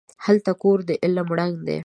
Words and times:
هلته 0.25 0.51
کور 0.61 0.77
د 0.89 0.91
علم 1.03 1.27
ړنګ 1.37 1.55
دی 1.67 1.79